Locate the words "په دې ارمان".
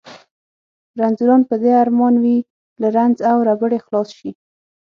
1.49-2.15